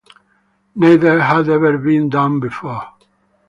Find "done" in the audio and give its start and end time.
2.09-2.39